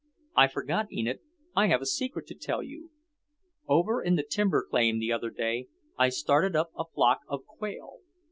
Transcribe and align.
"I 0.35 0.47
forgot, 0.47 0.91
Enid, 0.91 1.19
I 1.55 1.67
have 1.67 1.79
a 1.79 1.85
secret 1.85 2.25
to 2.25 2.33
tell 2.33 2.63
you. 2.63 2.89
Over 3.67 4.01
in 4.01 4.15
the 4.15 4.23
timber 4.23 4.65
claim 4.67 4.97
the 4.97 5.11
other 5.11 5.29
day 5.29 5.67
I 5.95 6.09
started 6.09 6.55
up 6.55 6.71
a 6.75 6.85
flock 6.85 7.19
of 7.29 7.45
quail. 7.45 7.99